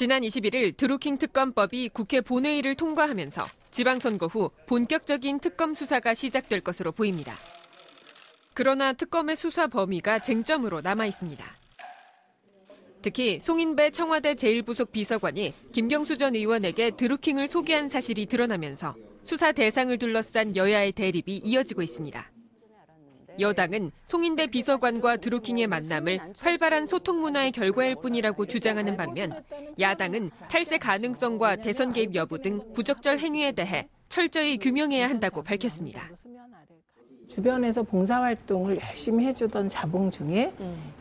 [0.00, 7.34] 지난 21일 드루킹 특검법이 국회 본회의를 통과하면서 지방선거 후 본격적인 특검 수사가 시작될 것으로 보입니다.
[8.54, 11.44] 그러나 특검의 수사 범위가 쟁점으로 남아 있습니다.
[13.02, 20.56] 특히 송인배 청와대 제1부속 비서관이 김경수 전 의원에게 드루킹을 소개한 사실이 드러나면서 수사 대상을 둘러싼
[20.56, 22.39] 여야의 대립이 이어지고 있습니다.
[23.40, 29.42] 여당은 송인배 비서관과 드루킹의 만남을 활발한 소통 문화의 결과일 뿐이라고 주장하는 반면
[29.78, 36.10] 야당은 탈세 가능성과 대선 개입 여부 등 부적절 행위에 대해 철저히 규명해야 한다고 밝혔습니다.
[37.30, 40.52] 주변에서 봉사활동을 열심히 해주던 자봉 중에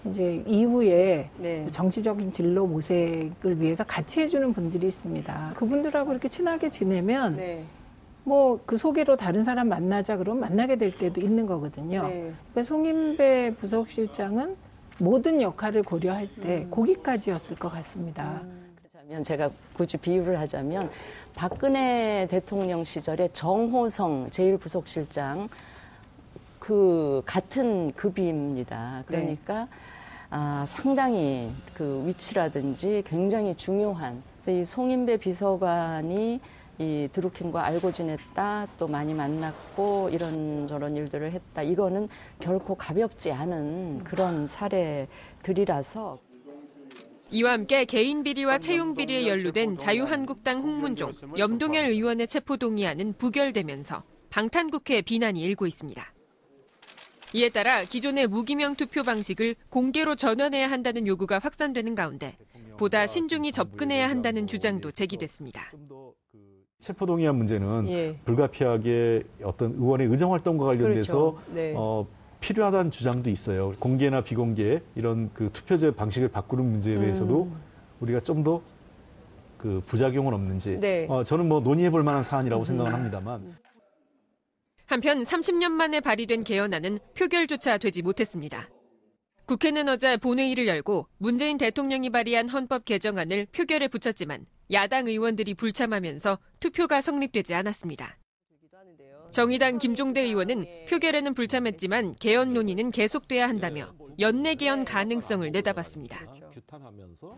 [0.06, 1.66] 이제 이후에 네.
[1.72, 5.54] 정치적인 진로 모색을 위해서 같이 해주는 분들이 있습니다.
[5.56, 7.66] 그분들하고 이렇게 친하게 지내면 네.
[8.24, 12.04] 뭐 그 소개로 다른 사람 만나자 그러면 만나게 될 때도 있는 거거든요.
[12.04, 12.32] 네.
[12.52, 14.56] 그러니까 송인배 부속실장은
[15.00, 18.42] 모든 역할을 고려할 때 거기까지였을 것 같습니다.
[18.76, 20.92] 그렇다면 제가 굳이 비유를 하자면
[21.36, 25.48] 박근혜 대통령 시절에 정호성 제1부속실장
[26.60, 29.04] 그 같은 급입니다.
[29.08, 29.68] 그러니까
[30.30, 36.40] 아, 상당히 그 위치라든지 굉장히 중요한 그래서 이 송인배 비서관이
[36.80, 42.08] 이 드루킹과 알고 지냈다 또 많이 만났고 이런저런 일들을 했다 이거는
[42.40, 46.18] 결코 가볍지 않은 그런 사례들이라서
[47.32, 55.02] 이와 함께 개인 비리와 채용 비리에 연루된 자유한국당 홍문종, 염동열 의원의 체포 동의안은 부결되면서 방탄국회
[55.02, 56.14] 비난이 일고 있습니다.
[57.34, 62.36] 이에 따라 기존의 무기명 투표 방식을 공개로 전환해야 한다는 요구가 확산되는 가운데
[62.78, 65.72] 보다 신중히 접근해야 한다는 주장도 제기됐습니다.
[66.80, 68.18] 체포동의안 문제는 예.
[68.26, 71.54] 불가피하게 어떤 의원의 의정 활동과 관련돼서 그렇죠.
[71.54, 71.74] 네.
[71.76, 72.08] 어,
[72.40, 73.74] 필요하다는 주장도 있어요.
[73.80, 77.56] 공개나 비공개 이런 그 투표제 방식을 바꾸는 문제에 대해서도 음.
[78.00, 78.62] 우리가 좀 더
[79.60, 81.06] 그 부작용은 없는지 네.
[81.06, 81.12] 음.
[81.12, 83.56] 어, 저는 뭐 논의해 볼 만한 사안이라고 생각을 합니다만
[84.88, 88.70] 한편 30년 만에 발의된 개헌안은 표결조차 되지 못했습니다.
[89.50, 97.02] 국회는 어제 본회의를 열고 문재인 대통령이 발의한 헌법 개정안을 표결에 붙였지만 야당 의원들이 불참하면서 투표가
[97.02, 98.20] 성립되지 않았습니다.
[99.32, 106.28] 정의당 김종대 의원은 표결에는 불참했지만 개헌 논의는 계속돼야 한다며 연내 개헌 가능성을 내다봤습니다.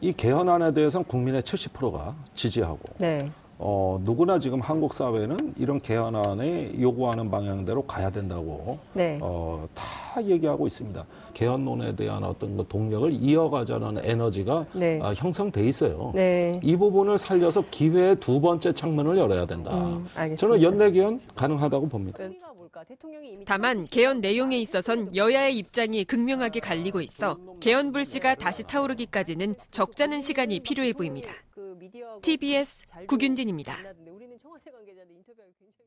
[0.02, 3.32] 이 개헌안에 대해서는 국민의 70%가 지지하고 네.
[3.64, 9.20] 어, 누구나 지금 한국 사회는 이런 개헌안에 요구하는 방향대로 가야 된다고 네.
[9.22, 11.06] 어, 다 얘기하고 있습니다.
[11.36, 15.00] 개헌론에 대한 어떤 그 동력을 이어가자는 에너지가 네.
[15.04, 16.10] 아, 형성돼 있어요.
[16.16, 16.60] 네.
[16.64, 19.72] 이 부분을 살려서 기회의 두 번째 창문을 열어야 된다.
[19.78, 20.38] 음, 알겠습니다.
[20.38, 22.24] 저는 연내 개헌 가능하다고 봅니다.
[23.46, 30.62] 다만 개헌 내용에 있어선 여야의 입장이 극명하게 갈리고 있어 개헌 불씨가 다시 타오르기까지는 적잖은 시간이
[30.62, 31.32] 필요해 보입니다.
[32.22, 33.76] TBS 구균진입니다.